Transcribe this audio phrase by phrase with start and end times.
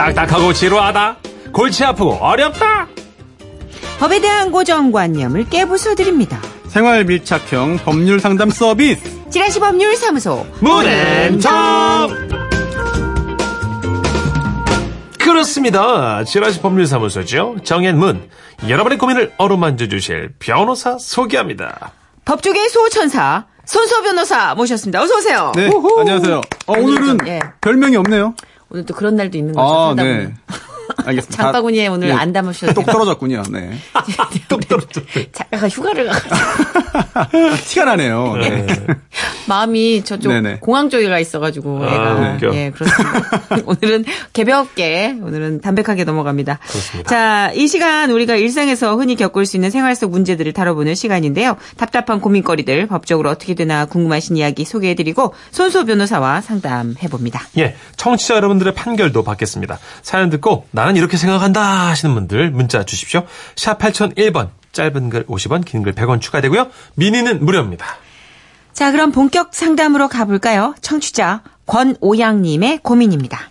[0.00, 1.16] 딱딱하고 지루하다.
[1.52, 2.88] 골치 아프고 어렵다.
[3.98, 6.38] 법에 대한 고정관념을 깨부숴드립니다.
[6.68, 9.02] 생활 밀착형 법률 상담 서비스.
[9.28, 11.50] 지라시 법률사무소 문앤정
[15.18, 16.24] 그렇습니다.
[16.24, 17.56] 지라시 법률사무소죠.
[17.62, 18.30] 정앤문.
[18.68, 21.92] 여러분의 고민을 어루만져 주실 변호사 소개합니다.
[22.24, 25.02] 법조계 소천사 손소 변호사 모셨습니다.
[25.02, 25.52] 어서 오세요.
[25.54, 26.00] 네, 우후.
[26.00, 26.40] 안녕하세요.
[26.66, 27.38] 어, 오늘은 좀, 예.
[27.60, 28.34] 별명이 없네요.
[28.70, 29.66] 오늘 또 그런 날도 있는 거죠.
[29.66, 30.32] 아, 네.
[31.06, 31.42] 알겠습니다.
[31.42, 32.86] 장바구니에 오늘 네, 안 담으셔도 똑.
[32.86, 33.42] 떨어졌군요.
[33.50, 33.70] 네.
[34.48, 35.00] 똑 떨어졌어.
[35.32, 38.36] 작가가 휴가를 가가지고 티가 나네요.
[38.36, 38.66] 네.
[39.46, 40.58] 마음이 저쪽 네네.
[40.60, 42.54] 공항 쪽에 가 있어가지고 아, 애가.
[42.54, 43.22] 예 그렇습니다.
[43.66, 46.58] 오늘은 개벽게 오늘은 담백하게 넘어갑니다.
[46.68, 47.08] 그렇습니다.
[47.10, 51.56] 자, 이 시간 우리가 일상에서 흔히 겪을 수 있는 생활 속 문제들을 다뤄보는 시간인데요.
[51.76, 57.42] 답답한 고민거리들 법적으로 어떻게 되나 궁금하신 이야기 소개해드리고 손소 변호사와 상담해봅니다.
[57.58, 59.78] 예, 청취자 여러분들의 판결도 받겠습니다.
[60.02, 63.24] 사연 듣고 나는 이렇게 생각한다 하시는 분들 문자 주십시오.
[63.56, 64.50] 샵 8001번.
[64.72, 66.66] 짧은 글 50원, 긴 글 100원 추가되고요.
[66.94, 67.86] 미니는 무료입니다.
[68.74, 70.74] 자, 그럼 본격 상담으로 가볼까요?
[70.82, 73.48] 청취자 권오양님의 고민입니다.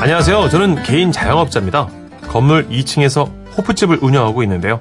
[0.00, 0.48] 안녕하세요.
[0.48, 1.88] 저는 개인 자영업자입니다.
[2.28, 4.80] 건물 2층에서 호프집을 운영하고 있는데요.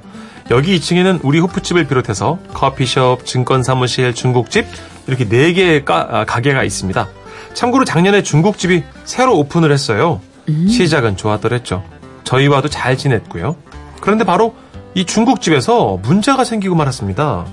[0.49, 4.65] 여기 2층에는 우리 호프집을 비롯해서 커피숍, 증권사무실, 중국집
[5.07, 7.07] 이렇게 4개의 가, 게가 있습니다.
[7.53, 10.21] 참고로 작년에 중국집이 새로 오픈을 했어요.
[10.47, 11.83] 시작은 좋았더랬죠.
[12.23, 13.55] 저희와도 잘 지냈고요.
[14.01, 14.55] 그런데 바로
[14.95, 17.45] 이 중국집에서 문제가 생기고 말았습니다.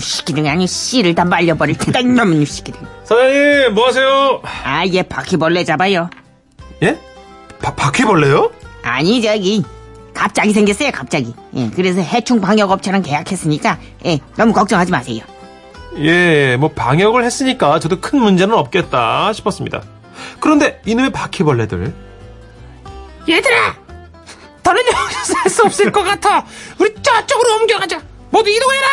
[0.00, 2.78] 시키는 아니 씨를 다 말려버릴 테다 이놈 시키는.
[3.04, 4.40] 사장님, 뭐 하세요?
[4.64, 6.10] 아 얘 바퀴벌레 잡아요.
[6.82, 6.98] 예?
[7.60, 8.50] 바, 바퀴벌레요?
[8.82, 9.62] 아니 저기
[10.14, 11.34] 갑자기 생겼어요 갑자기.
[11.54, 15.20] 예, 그래서 해충 방역 업체랑 계약했으니까 예, 너무 걱정하지 마세요.
[15.98, 19.82] 예, 뭐 방역을 했으니까 저도 큰 문제는 없겠다 싶었습니다.
[20.40, 21.94] 그런데 이놈의 바퀴벌레들
[23.28, 23.74] 얘들아!
[24.62, 26.44] 더는 여기서 살수 없을 것 같아!
[26.78, 28.00] 우리 저쪽으로 옮겨가자!
[28.30, 28.86] 모두 이동해라!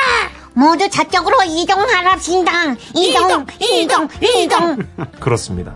[0.56, 2.52] 모두 저쪽으로 이동하랍시다.
[2.96, 4.78] 이동, 이동, 이동.
[5.20, 5.76] 그렇습니다.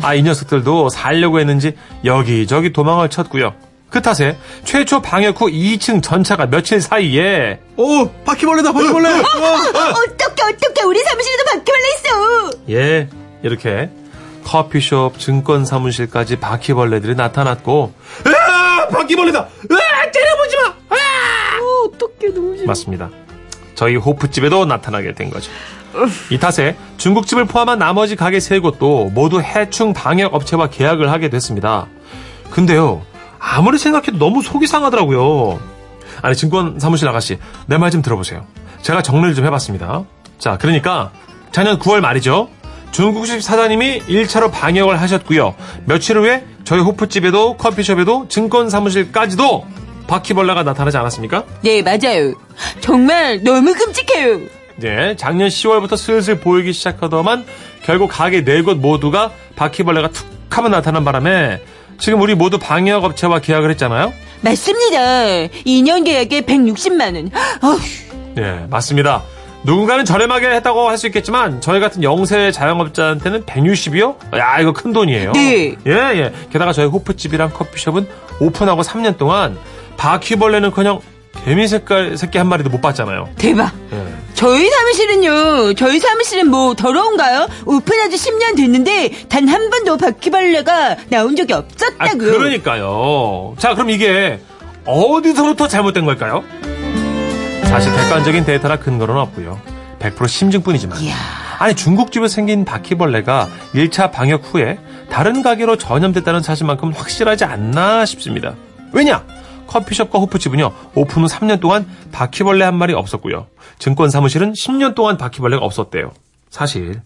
[0.00, 3.54] 아, 이 녀석들도 살려고 했는지 여기저기 도망을 쳤고요.
[3.92, 9.08] 그 탓에 최초 방역 후 2층 전차가 며칠 사이에 오, 바퀴벌레다, 바퀴벌레!
[9.10, 9.20] 와.
[9.90, 12.50] 어떻게 어떻게 우리 사무실에도 바퀴벌레 있어.
[12.70, 13.08] 예,
[13.42, 13.90] 이렇게
[14.44, 17.92] 커피숍, 증권 사무실까지 바퀴벌레들이 나타났고
[18.24, 19.40] 아, 바퀴벌레다.
[19.70, 20.10] 으아!
[20.10, 20.96] 때려보지 마!
[20.96, 21.58] 아!
[21.84, 22.66] 어떻게 너무 싫어.
[22.66, 23.10] 맞습니다.
[23.74, 25.50] 저희 호프집에도 나타나게 된 거죠.
[26.30, 31.88] 이 탓에 중국집을 포함한 나머지 가게 세 곳도 모두 해충 방역 업체와 계약을 하게 됐습니다.
[32.50, 33.02] 근데요,
[33.44, 35.58] 아무리 생각해도 너무 속이 상하더라고요.
[36.22, 38.46] 아니, 증권 사무실 아가씨, 내 말 좀 들어보세요.
[38.82, 40.04] 제가 정리를 좀 해봤습니다.
[40.38, 41.10] 자, 그러니까
[41.50, 42.48] 작년 9월 말이죠.
[42.92, 45.54] 중국집 사장님이 1차로 방역을 하셨고요.
[45.86, 49.66] 며칠 후에 저희 호프집에도 커피숍에도 증권 사무실까지도
[50.06, 51.44] 바퀴벌레가 나타나지 않았습니까?
[51.62, 52.34] 네 맞아요.
[52.80, 54.40] 정말 너무 끔찍해요.
[54.76, 57.44] 네, 작년 10월부터 슬슬 보이기 시작하더만
[57.82, 61.62] 결국 가게 네 곳 모두가 바퀴벌레가 툭 하면 나타난 바람에
[61.98, 64.12] 지금 우리 모두 방역 업체와 계약을 했잖아요.
[64.40, 64.98] 맞습니다.
[65.66, 67.30] 2년 계약에 160만 원.
[67.62, 67.78] 어휴,
[68.34, 69.22] 네, 맞습니다.
[69.64, 74.16] 누군가는 저렴하게 했다고 할 수 있겠지만 저희 같은 영세 자영업자한테는 160이요?
[74.36, 75.30] 야, 이거 큰 돈이에요.
[75.32, 75.76] 네.
[75.86, 76.32] 예, 예.
[76.50, 78.08] 게다가 저희 호프집이랑 커피숍은
[78.40, 79.56] 오픈하고 3년 동안
[79.96, 81.00] 바퀴벌레는커녕
[81.44, 83.28] 개미 색깔 새끼 한 마리도 못 봤잖아요.
[83.38, 83.72] 대박.
[83.92, 84.04] 예.
[84.34, 85.74] 저희 사무실은요.
[85.74, 87.46] 저희 사무실은 뭐 더러운가요?
[87.66, 92.32] 오픈한 지 10년 됐는데 단 한 번도 바퀴벌레가 나온 적이 아, 없었다고요.
[92.32, 93.54] 그러니까요.
[93.58, 94.40] 자, 그럼 이게
[94.86, 96.42] 어디서부터 잘못된 걸까요?
[97.64, 99.60] 사실 객관적인 데이터나 근거는 없고요.
[100.00, 101.00] 100% 심증뿐이지만.
[101.00, 101.14] 이야.
[101.58, 104.78] 아니 중국집에 생긴 바퀴벌레가 1차 방역 후에
[105.10, 108.54] 다른 가게로 전염됐다는 사실만큼 확실하지 않나 싶습니다.
[108.92, 109.22] 왜냐?
[109.76, 113.46] 커피숍과 호프집은요 오픈 후 3년 동안 바퀴벌레 한 마리 없었고요.
[113.78, 116.12] 증권 사무실은 10년 동안 바퀴벌레가 없었대요.
[116.50, 117.00] 사실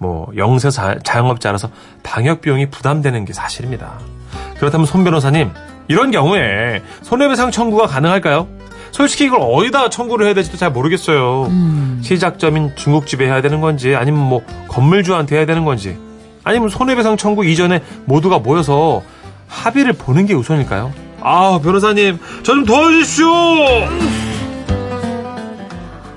[0.00, 1.70] 뭐 영세 자- 자영업자라서
[2.02, 3.98] 방역 비용이 부담되는 게 사실입니다.
[4.58, 5.50] 그렇다면 손 변호사님
[5.88, 8.48] 이런 경우에 손해배상 청구가 가능할까요?
[8.90, 11.48] 솔직히 이걸 어디다 청구를 해야 될지도 잘 모르겠어요.
[12.02, 15.98] 시작점인 중국집에 해야 되는 건지 아니면 뭐 건물주한테 해야 되는 건지
[16.42, 19.02] 아니면 손해배상 청구 이전에 모두가 모여서
[19.48, 20.92] 합의를 보는 게 우선일까요?
[21.20, 23.28] 아 변호사님 저 좀 도와주십시오.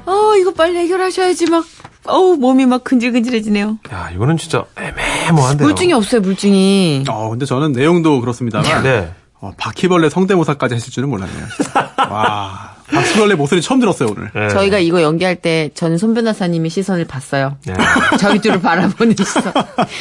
[0.06, 1.64] 어, 이거 빨리 해결하셔야지 막
[2.06, 3.78] 어우, 몸이 막 근질근질해지네요.
[3.94, 5.68] 야 이거는 진짜 애매모한데요.
[5.68, 7.04] 물증이 없어요, 물증이.
[7.10, 8.84] 어, 근데 저는 내용도 그렇습니다만.
[8.84, 9.14] 네.
[9.40, 11.46] 어, 바퀴벌레 성대모사까지 했을 줄은 몰랐네요.
[12.12, 12.61] 와,
[12.92, 14.32] 박수 바퀴벌레 목소리 처음 들었어요, 오늘.
[14.36, 14.50] 예.
[14.50, 17.58] 저희가 이거 연기할 때 저는 손 변호사님의 시선을 봤어요.
[17.70, 17.74] 예.
[18.20, 19.44] 저희 둘을 바라보는 시선.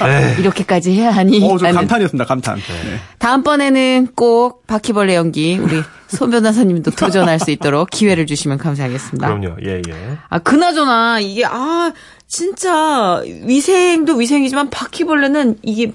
[0.03, 0.41] 에이.
[0.41, 1.43] 이렇게까지 해야 하니?
[1.45, 2.57] 어, 좀 감탄이었습니다, 감탄.
[2.57, 3.01] 네.
[3.19, 9.27] 다음번에는 꼭 바퀴벌레 연기 우리 손 변호사님도 도전할 수 있도록 기회를 주시면 감사하겠습니다.
[9.27, 9.57] 그럼요.
[9.65, 10.19] 예, 예.
[10.29, 11.93] 아, 그나저나 이게 아
[12.27, 15.93] 진짜 위생도 위생이지만 바퀴벌레는 이게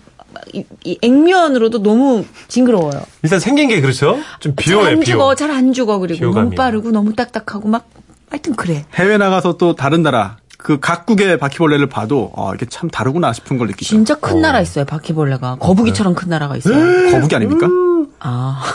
[0.54, 3.02] 이, 이 액면으로도 너무 징그러워요.
[3.24, 4.20] 일단 생긴 게 그렇죠?
[4.40, 5.06] 좀 비호해, 잘안 비호.
[5.18, 6.44] 죽어, 잘안 죽어 그리고 비호감이야.
[6.44, 7.88] 너무 빠르고 너무 딱딱하고 막
[8.30, 8.86] 하여튼 그래.
[8.96, 13.68] 해외 나가서 또 다른 나라, 그 각국의 바퀴벌레를 봐도, 아, 이게 참 다르구나 싶은 걸
[13.68, 13.90] 느끼죠.
[13.90, 17.12] 진짜 큰 나라 있어요 바퀴벌레가 거북이처럼 큰 나라가 있어요.
[17.12, 17.68] 거북이 아닙니까?
[18.20, 18.64] 아.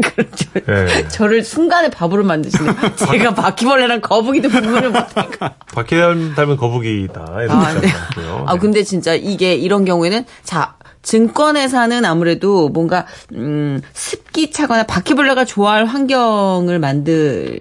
[0.00, 0.48] 그렇죠.
[0.68, 1.08] 예.
[1.08, 2.72] 저를 순간에 바보로 만드시네요.
[2.94, 5.54] 제가 바퀴벌레랑 거북이도 구분을 못하니까.
[5.74, 7.26] 바퀴 닮은 거북이다.
[7.42, 7.88] 이런 아, 아, 네.
[8.24, 10.76] 요 아, 근데 진짜 이게 이런 경우에는 자,
[11.08, 17.58] 증권회사는 아무래도 뭔가 음, 습기 차거나 바퀴벌레가 좋아할 환경을 만들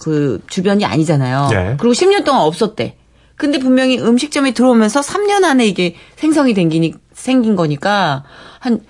[0.00, 1.48] 그 주변이 아니잖아요.
[1.50, 1.76] 네.
[1.78, 2.96] 그리고 10년 동안 없었대.
[3.36, 8.24] 근데 분명히 음식점에 들어오면서 3년 안에 이게 생성이 된 기니, 생긴 거니까
[8.60, 8.80] 한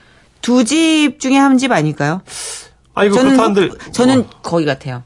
[0.42, 2.20] 두 집 중에 한 집 아닐까요?
[2.94, 3.62] 아, 이거 저는 그렇다는데.
[3.72, 5.02] 호프, 저는 어, 거기 같아요.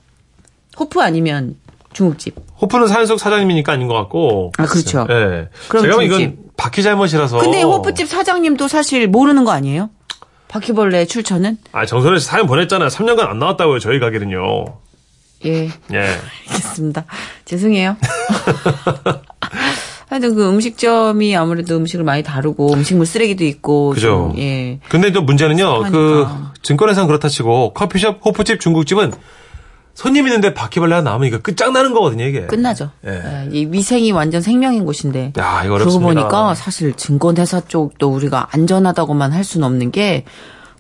[0.79, 1.57] 호프 아니면
[1.95, 2.37] 중국집.
[2.61, 4.53] 호프는 사연석 사장님이니까 아닌 것 같고.
[4.59, 5.07] 아, 그렇죠.
[5.09, 5.49] 예.
[5.69, 6.50] 그럼 제가 보면 이건.
[6.61, 7.39] 바퀴 잘못이라서.
[7.39, 9.89] 근데 호프집 사장님도 사실 모르는 거 아니에요?
[10.49, 11.57] 바퀴벌레 출처는?
[11.73, 12.89] 아, 정선혜 씨 사연 보냈잖아요.
[12.91, 14.67] 3년간 안 나왔다고요, 저희 가게는요.
[15.47, 16.19] 예, 예.
[16.51, 17.07] 알겠습니다.
[17.47, 17.97] 죄송해요.
[20.11, 23.91] 하여튼 그 음식점이 아무래도 음식을 많이 다루고 음식물 쓰레기도 있고.
[23.91, 24.33] 그죠.
[24.35, 24.81] 좀, 예.
[24.91, 26.53] 근데 또 문제는요, 그, 습하니까.
[26.61, 29.13] 증권회사는 그렇다 치고, 커피숍, 호프집, 중국집은
[30.01, 32.47] 손님 있는데 바퀴벌레가 나오면 이거 끝장나는 거거든요, 이게.
[32.47, 32.91] 끝나죠.
[33.07, 33.11] 예.
[33.11, 35.35] 예, 이 위생이 완전 생명인 곳인데.
[35.39, 36.23] 야, 이거 그러고 어렵습니다.
[36.23, 40.25] 보니까 사실 증권회사 쪽도 우리가 안전하다고만 할 수는 없는 게,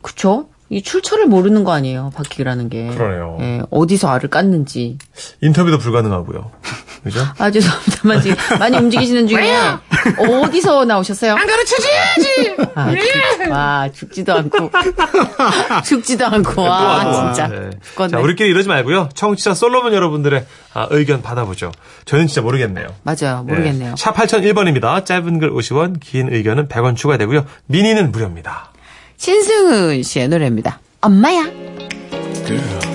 [0.00, 0.46] 그쵸?
[0.70, 2.88] 이 출처를 모르는 거 아니에요, 바퀴라는 게.
[2.88, 3.36] 그러네요.
[3.40, 4.96] 예, 어디서 알을 깠는지.
[5.42, 6.50] 인터뷰도 불가능하고요.
[7.02, 7.20] 그죠?
[7.38, 9.52] 아, 죄송합니다만 지금 많이 움직이시는 중에
[10.18, 11.34] 어디서 나오셨어요?
[11.34, 12.56] 안 가르쳐줘야지.
[12.74, 14.70] 아, 죽, 와, 죽지도 않고.
[15.84, 16.62] 죽지도 않고.
[16.62, 17.32] 와, 또 와.
[17.32, 17.48] 진짜.
[17.48, 17.70] 네.
[17.82, 18.10] 죽겠네.
[18.10, 19.08] 자, 우리끼리 이러지 말고요.
[19.14, 20.44] 청취자 솔로몬 여러분들의
[20.74, 21.72] 아, 의견 받아보죠.
[22.04, 22.88] 저는 진짜 모르겠네요.
[23.02, 23.44] 맞아요.
[23.44, 23.90] 모르겠네요.
[23.90, 23.94] 네.
[23.96, 25.04] 샵 8001번입니다.
[25.04, 27.46] 짧은 글 50원, 긴 의견은 100원 추가되고요.
[27.66, 28.72] 미니는 무료입니다.
[29.16, 30.80] 신승은 씨의 노래입니다.
[31.00, 31.44] 엄마야.
[32.46, 32.89] Come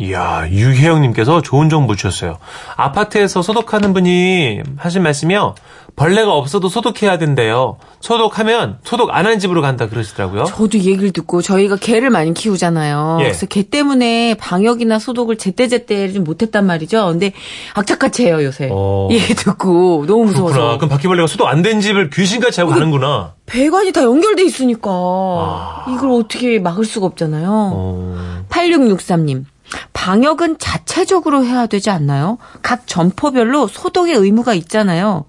[0.00, 2.38] 이야, 유혜영님께서 좋은 정보 주셨어요.
[2.76, 5.54] 아파트에서 소독하는 분이 하신 말씀이요.
[5.94, 7.76] 벌레가 없어도 소독해야 된대요.
[8.00, 10.44] 소독하면 소독 안 한 집으로 간다 그러시더라고요.
[10.44, 13.18] 저도 얘기를 듣고 저희가 개를 많이 키우잖아요.
[13.20, 13.24] 예.
[13.24, 17.06] 그래서 개 때문에 방역이나 소독을 제때제때 좀 못했단 말이죠.
[17.08, 17.32] 근데
[17.74, 18.70] 악착같이 해요, 요새.
[18.72, 19.08] 어.
[19.12, 20.54] 얘기 듣고 너무 무서워서.
[20.54, 20.76] 그렇구나.
[20.78, 23.34] 그럼 바퀴벌레가 소독 안 된 집을 귀신같이 하고 가는구나.
[23.44, 25.84] 배관이 다 연결돼 있으니까 아.
[25.94, 27.48] 이걸 어떻게 막을 수가 없잖아요.
[27.50, 28.44] 어.
[28.48, 29.44] 8663님.
[29.92, 32.38] 방역은 자체적으로 해야 되지 않나요?
[32.62, 35.24] 각 점포별로 소독의 의무가 있잖아요.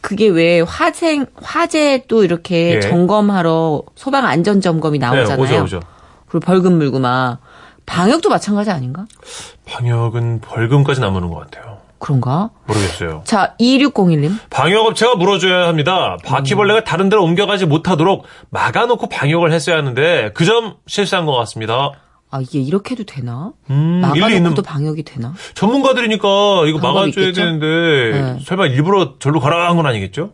[0.00, 2.80] 그게 왜 화재 화재 또 이렇게 예.
[2.80, 5.36] 점검하러 소방 안전 점검이 나오잖아요.
[5.36, 5.80] 네, 오죠, 오죠.
[6.28, 7.38] 그리고 벌금 물고 막
[7.86, 9.06] 방역도 마찬가지 아닌가?
[9.66, 11.78] 방역은 벌금까지 남는 것 같아요.
[11.98, 12.50] 그런가?
[12.66, 13.22] 모르겠어요.
[13.24, 14.36] 자, 2601님.
[14.50, 16.18] 방역업체가 물어줘야 합니다.
[16.24, 21.92] 바퀴벌레가 다른 데로 옮겨가지 못하도록 막아놓고 방역을 했어야 하는데 그 점 실수한 것 같습니다.
[22.34, 23.52] 아, 이게 이렇게 해도 되나?
[23.70, 25.34] 음, 막아놓고도 방역이 되나?
[25.54, 26.28] 전문가들이니까
[26.66, 27.32] 이거 막아줘야 있겠죠?
[27.42, 27.66] 되는데
[28.12, 28.38] 네.
[28.44, 30.32] 설마 일부러 절로 가라 한 건 아니겠죠?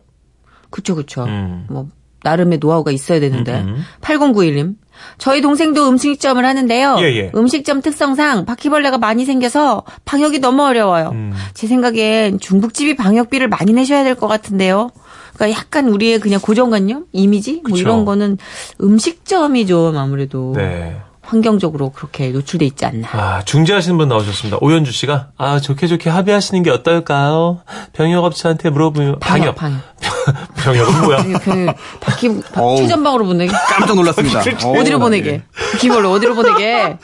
[0.71, 1.25] 그쵸, 그쵸.
[1.25, 1.65] 음.
[1.69, 1.87] 뭐,
[2.23, 3.61] 나름의 노하우가 있어야 되는데.
[3.61, 3.83] 음, 음.
[4.01, 4.75] 8091님.
[5.19, 6.97] 저희 동생도 음식점을 하는데요.
[7.01, 7.31] 예, 예.
[7.35, 11.09] 음식점 특성상 바퀴벌레가 많이 생겨서 방역이 너무 어려워요.
[11.13, 11.33] 음.
[11.53, 14.89] 제 생각엔 중국집이 방역비를 많이 내셔야 될 것 같은데요.
[15.35, 17.05] 그러니까 약간 우리의 그냥 고정관념?
[17.11, 17.61] 이미지?
[17.67, 17.77] 뭐.
[17.77, 18.37] 이런 거는
[18.81, 20.99] 음식점이 좀 아무래도 네.
[21.35, 23.07] 환경적으로 그렇게 노출돼 있지 않나.
[23.13, 24.57] 아, 중재하시는 분 나오셨습니다.
[24.59, 27.61] 오현주 씨가, 아, 좋게 좋게 합의하시는 게 어떨까요?
[27.93, 29.55] 병역업체한테 물어보면, 방역.
[29.55, 29.79] 방역.
[30.61, 31.23] 병역은 뭐야?
[32.01, 32.77] 바- 어우.
[32.79, 33.53] 최전방으로 보내게.
[33.53, 34.41] 깜짝 놀랐습니다.
[34.67, 35.43] 어, 어디로 보내게?
[35.71, 36.97] 바퀴벌레 어디로 보내게?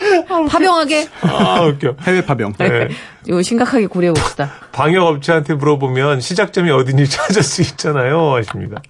[0.50, 1.08] 파병하게?
[1.22, 1.96] 아, 웃겨.
[2.02, 2.54] 해외 파병.
[2.58, 2.90] 네.
[3.28, 4.52] 이거 심각하게 고려해 봅시다.
[4.74, 8.36] 방역업체한테 물어보면 시작점이 어딘지 찾을 수 있잖아요.
[8.36, 8.82] 하십니다.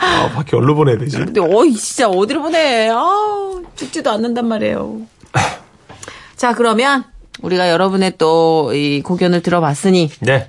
[0.00, 1.16] 아, 밖에 어디로 보내야 되지?
[1.18, 2.88] 근데 어이 진짜 어디로 보내?
[2.90, 5.00] 아 죽지도 않는단 말이에요.
[6.36, 7.04] 자 그러면
[7.42, 10.48] 우리가 여러분의 또 이 고견을 들어봤으니 네.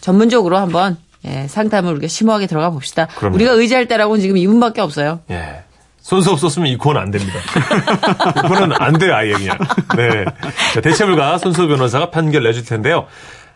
[0.00, 3.06] 전문적으로 한번 예, 상담을 우리가 심오하게 들어가 봅시다.
[3.16, 3.34] 그럼요.
[3.36, 5.20] 우리가 의지할 때라고는 지금 이분밖에 없어요.
[5.30, 5.62] 예.
[6.00, 7.38] 손수 없었으면 이 코는 안 됩니다.
[8.44, 9.58] 이 코는 안 돼요, 아예 그냥.
[9.96, 10.24] 네.
[10.72, 13.06] 자, 대체불가 손수 변호사가 판결 내줄 텐데요.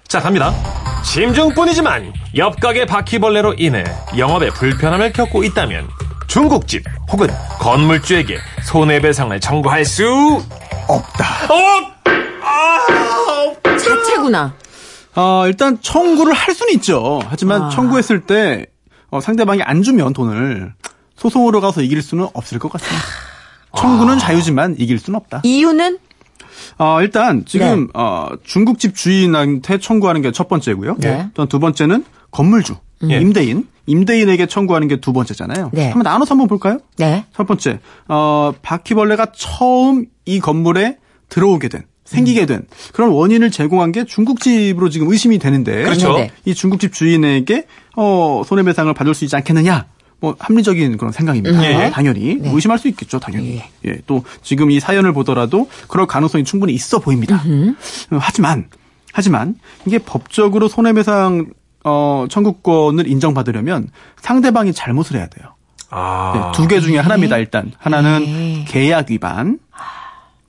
[0.06, 0.52] 자, 갑니다.
[1.04, 3.84] 심중뿐이지만 옆 가게 바퀴벌레로 인해
[4.18, 5.88] 영업에 불편함을 겪고 있다면
[6.26, 7.28] 중국집 혹은
[7.60, 10.42] 건물주에게 손해배상을 청구할 수
[10.88, 11.24] 없다.
[11.50, 11.94] 없!
[13.78, 14.54] 자체구나.
[15.16, 17.20] 어, 일단 청구를 할 수는 있죠.
[17.28, 17.68] 하지만 아.
[17.70, 18.66] 청구했을 때
[19.10, 20.72] 어, 상대방이 안 주면 돈을
[21.16, 23.04] 소송으로 가서 이길 수는 없을 것 같습니다.
[23.76, 25.40] 청구는 자유지만 이길 수는 없다.
[25.44, 25.98] 이유는
[26.78, 27.90] 어, 일단 지금 네.
[27.94, 30.96] 어, 중국집 주인한테 청구하는 게 첫 번째고요.
[30.98, 31.28] 네.
[31.34, 32.74] 또두 번째는 건물주,
[33.10, 33.20] 예.
[33.20, 35.70] 임대인, 임대인에게 청구하는 게 두 번째잖아요.
[35.72, 35.86] 네.
[35.90, 36.78] 한번 나눠서 한번 볼까요?
[36.96, 37.24] 네.
[37.36, 40.96] 첫 번째, 어, 바퀴벌레가 처음 이 건물에
[41.28, 42.62] 들어오게 된, 생기게 된
[42.92, 45.82] 그런 원인을 제공한 게 중국집으로 지금 의심이 되는데.
[45.84, 46.12] 그렇죠.
[46.14, 46.30] 네네.
[46.46, 49.86] 이 중국집 주인에게, 어, 손해배상을 받을 수 있지 않겠느냐.
[50.20, 51.62] 뭐 합리적인 그런 생각입니다.
[51.86, 51.90] 예.
[51.90, 52.50] 당연히 네.
[52.50, 53.60] 의심할 수 있겠죠, 당연히.
[53.84, 53.98] 예.
[54.06, 57.42] 또 지금 이 사연을 보더라도 그럴 가능성이 충분히 있어 보입니다.
[58.10, 58.68] 어, 하지만
[59.12, 61.46] 하지만 이게 법적으로 손해배상
[61.84, 65.54] 어, 청구권을 인정받으려면 상대방이 잘못을 해야 돼요.
[65.90, 66.52] 아.
[66.54, 67.38] 두개 중에 하나입니다.
[67.38, 68.64] 일단 하나는 네.
[68.66, 69.58] 계약 위반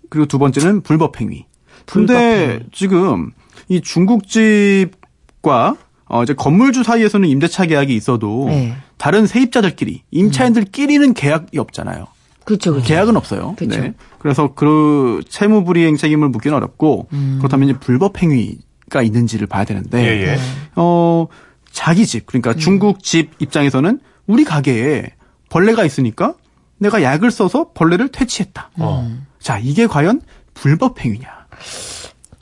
[0.10, 1.46] 그리고 두 번째는 불법 행위.
[1.86, 3.32] 근데 지금
[3.68, 5.76] 이 중국집과
[6.08, 8.76] 어 이제 건물주 사이에서는 임대차 계약이 있어도 네.
[8.98, 12.08] 다른 세입자들끼리 임차인들끼리는 계약이 없잖아요.
[12.44, 12.72] 그렇죠.
[12.72, 12.88] 그렇죠.
[12.88, 13.56] 계약은 없어요.
[13.58, 13.82] 그렇죠.
[13.82, 13.94] 네.
[14.20, 17.36] 그래서 그 채무 불이행 책임을 묻기는 어렵고 음.
[17.40, 18.58] 그렇다면 이제 불법 행위
[18.90, 20.38] 가 있는지를 봐야 되는데 예, 예.
[20.76, 21.28] 어
[21.72, 22.58] 자기 집 그러니까 음.
[22.58, 25.12] 중국 집 입장에서는 우리 가게에
[25.50, 26.36] 벌레가 있으니까
[26.78, 28.70] 내가 약을 써서 벌레를 퇴치했다.
[28.78, 29.12] 어.
[29.40, 30.22] 자 이게 과연
[30.54, 31.28] 불법 행위냐?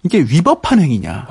[0.03, 1.27] 이게 위법한 행위냐?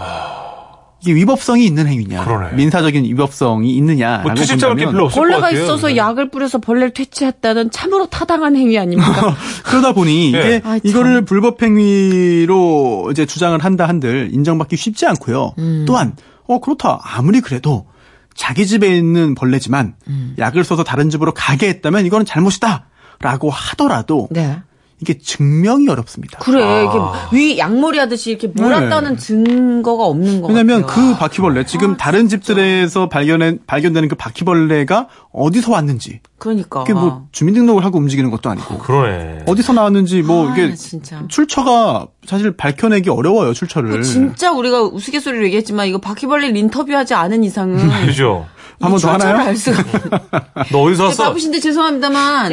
[1.02, 2.24] 이게 위법성이 있는 행위냐?
[2.24, 2.54] 그러네.
[2.54, 4.18] 민사적인 위법성이 있느냐?
[4.18, 5.64] 뭐 투집자밖에 본다면 별로 없을 것 벌레가 같아요.
[5.64, 5.96] 있어서 네.
[5.96, 9.36] 약을 뿌려서 벌레를 퇴치했다는 참으로 타당한 행위 아닙니까?
[9.64, 10.62] 그러다 보니 이게 예.
[10.64, 10.90] 아이, 참.
[10.90, 15.54] 이거를 불법 행위로 이제 주장을 한다 한들 인정받기 쉽지 않고요.
[15.58, 15.84] 음.
[15.86, 16.14] 또한
[16.46, 17.86] 어 그렇다 아무리 그래도
[18.34, 20.34] 자기 집에 있는 벌레지만 음.
[20.38, 24.60] 약을 써서 다른 집으로 가게 했다면 이거는 잘못이다라고 하더라도 네.
[25.02, 26.38] 이게 증명이 어렵습니다.
[26.38, 26.62] 그래.
[26.62, 27.28] 아.
[27.32, 30.86] 이게 위 약몰이 하듯이 이렇게 몰았다는 증거가 없는 거 왜냐하면.
[30.86, 36.82] 그 바퀴벌레 지금 다른 집들에서 발견해 발견되는 그 바퀴벌레가 어디서 왔는지 그러니까.
[36.82, 39.40] 이게 뭐 주민등록을 하고 움직이는 것도 아니고 그러네.
[39.46, 41.24] 어디서 나왔는지 뭐 아, 이게 진짜.
[41.28, 43.90] 출처가 사실 밝혀내기 어려워요 출처를.
[43.90, 48.46] 그 진짜 우리가 우스갯소리로 얘기했지만 이거 바퀴벌레 인터뷰하지 않은 이상은 그죠?
[48.82, 49.36] 한번 더 하나요?
[49.38, 50.20] 알 수가 없어요.
[50.72, 51.24] 너 어디서 네, 왔어?
[51.24, 52.52] 바쁘신데 죄송합니다만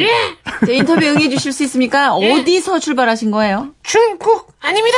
[0.66, 2.14] 제 인터뷰 응해 주실 수 있습니까?
[2.14, 3.68] 어디서 출발하신 거예요?
[3.82, 4.96] 중국 아닙니다.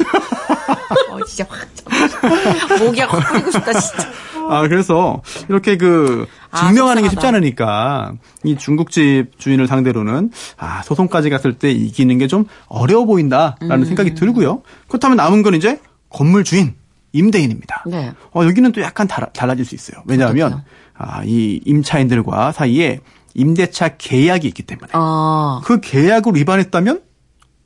[1.10, 4.08] 어, 진짜 확 잡- 목이 확 뿌리고 싶다 진짜.
[4.48, 7.26] 아, 그래서 이렇게 그 아, 증명하는 게 쉽지.
[7.26, 8.12] 않으니까
[8.44, 13.84] 이 중국집 주인을 상대로는 아, 소송까지 갔을 때 이기는 게 좀 어려워 보인다라는 음.
[13.84, 14.62] 생각이 들고요.
[14.88, 16.74] 그렇다면 남은 건 이제 건물 주인,
[17.12, 17.84] 임대인입니다.
[17.86, 18.12] 네.
[18.34, 20.02] 어, 여기는 또 약간 달라, 달라질 수 있어요.
[20.06, 20.64] 왜냐하면
[20.94, 23.00] 아, 이 임차인들과 사이에
[23.34, 27.02] 임대차 계약이 있기 때문에 어, 그 계약을 위반했다면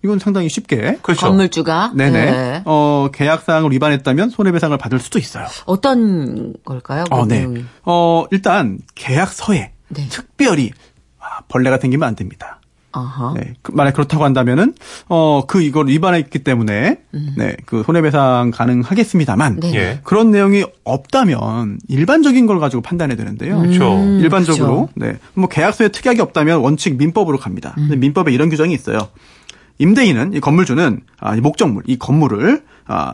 [0.04, 1.26] 이건 상당히 쉽게 그렇죠.
[1.26, 2.62] 건물주가 네네 네.
[2.66, 5.46] 어 계약 사항을 위반했다면 손해배상을 받을 수도 있어요.
[5.64, 7.04] 어떤 걸까요?
[7.10, 7.48] 그 어, 네.
[7.84, 10.08] 어, 일단 계약서에 네.
[10.10, 10.72] 특별히
[11.18, 12.60] 아, 벌레가 생기면 안 됩니다.
[12.94, 13.34] 어허.
[13.34, 13.54] 네.
[13.62, 14.74] 그- 만약 그렇다고 한다면은
[15.08, 16.98] 어, 그 이걸 위반했기 때문에
[17.36, 19.60] 네, 그 손해배상 가능하겠습니다만 음.
[19.60, 19.74] 네.
[19.74, 20.00] 예.
[20.04, 23.58] 그런 내용이 없다면 일반적인 걸 가지고 판단해야 되는데요.
[23.60, 23.94] 그렇죠.
[23.94, 25.16] 음, 일반적으로 네.
[25.34, 27.74] 뭐 계약서에 특약이 없다면 원칙 민법으로 갑니다.
[27.78, 27.84] 음.
[27.88, 29.08] 근데 민법에 이런 규정이 있어요.
[29.78, 33.12] 임대인은 이 건물주는 아, 이 목적물 이 건물을 아,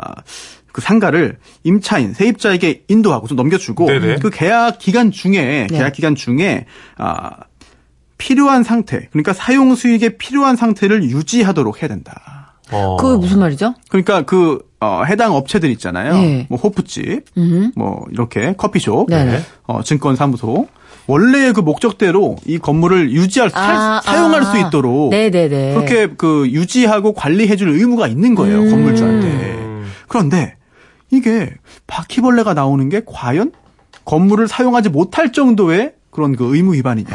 [0.72, 4.16] 그 상가를 임차인 세입자에게 인도하고 좀 넘겨주고 네네.
[4.20, 5.78] 그 계약 기간 중에 네.
[5.78, 7.30] 계약 기간 중에 아,
[8.20, 12.54] 필요한 상태 그러니까 사용 수익에 필요한 상태를 유지하도록 해야 된다.
[12.70, 12.98] 어.
[12.98, 13.74] 그게 무슨 말이죠?
[13.88, 16.12] 그러니까 그 어, 해당 업체들 있잖아요.
[16.12, 16.46] 네.
[16.50, 17.72] 뭐 호프집, 음.
[17.74, 19.40] 뭐 이렇게 커피숍, 네네.
[19.66, 20.68] 어, 증권사무소
[21.06, 24.44] 원래의 그 목적대로 이 건물을 유지할 수, 아, 사, 용할 아.
[24.44, 25.74] 수 있도록 네네네.
[25.74, 28.70] 그렇게 그 유지하고 관리해줄 의무가 있는 거예요 음.
[28.70, 29.58] 건물주한테.
[30.08, 30.56] 그런데
[31.10, 31.50] 이게
[31.86, 33.52] 바퀴벌레가 나오는 게 과연
[34.04, 37.08] 건물을 사용하지 못할 정도의 그런 그 의무 위반이냐?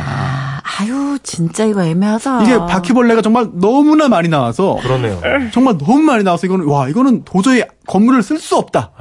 [0.77, 2.43] 아, 아유 진짜 이거 애매하다.
[2.43, 5.21] 이게 바퀴벌레가 정말 너무나 많이 나와서 그러네요.
[5.53, 8.91] 정말 너무 많이 나와서 이거는 와 이거는 도저히 건물을 쓸 수 없다.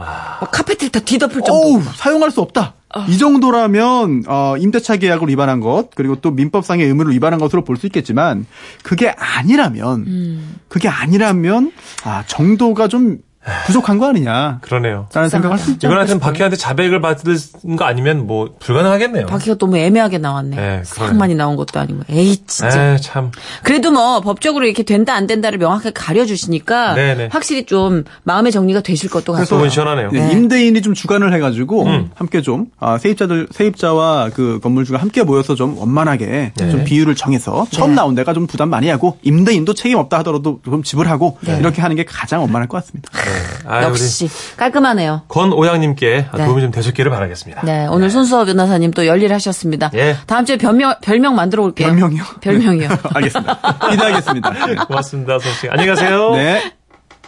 [0.40, 1.52] 뭐 카페트를 다 뒤덮을 정도.
[1.54, 2.74] 어우 사용할 수 없다.
[3.08, 7.86] 이 정도라면 어, 임대차 계약을 위반한 것 그리고 또 민법상의 의무를 위반한 것으로 볼 수
[7.86, 8.46] 있겠지만
[8.84, 10.56] 그게 아니라면 음.
[10.68, 11.72] 그게 아니라면
[12.04, 13.18] 아 정도가 좀
[13.66, 14.58] 부족한 거 아니냐.
[14.62, 15.06] 그러네요.
[15.12, 15.88] 라는 생각할 수 있죠.
[15.88, 19.26] 이건 하여튼 박희한테 자백을 받은 거 아니면 뭐 불가능하겠네요.
[19.26, 20.56] 바퀴가 너무 애매하게 나왔네.
[20.56, 21.14] 네, 싹.
[21.14, 22.00] 많이 나온 것도 아니고.
[22.08, 22.94] 에이, 진짜.
[22.94, 23.30] 에 참.
[23.62, 27.28] 그래도 뭐 법적으로 이렇게 된다 안 된다를 명확하게 가려주시니까 네네.
[27.32, 29.44] 확실히 좀 마음의 정리가 되실 것도 같아요.
[29.46, 30.10] 속은 시원하네요.
[30.10, 35.76] 네, 임대인이 좀 주관을 해가지고 함께 좀 아, 세입자들 세입자와 그 건물주가 함께 모여서 좀
[35.76, 37.96] 원만하게 좀 비율을 정해서 처음 네.
[37.96, 42.04] 나온 데가 좀 부담 많이 하고 임대인도 책임 없다 하더라도 좀 지불하고 이렇게 하는 게
[42.04, 43.10] 가장 원만할 것 같습니다.
[43.66, 45.22] 아, 역시 깔끔하네요.
[45.28, 46.44] 권오양님께 네.
[46.46, 47.62] 도움이 좀 되셨기를 바라겠습니다.
[47.64, 49.90] 네, 오늘 손수호 변호사님 또 열일하셨습니다.
[49.94, 50.16] 예.
[50.26, 51.88] 다음 주에 별명 별명 만들어 올게요.
[51.88, 52.22] 별명이요?
[52.40, 52.88] 별명이요.
[53.14, 53.78] 알겠습니다.
[53.90, 54.50] 기대하겠습니다.
[54.50, 54.74] 네.
[54.86, 55.68] 고맙습니다, 선 씨.
[55.68, 56.30] 안녕히 가세요.
[56.32, 56.72] 네.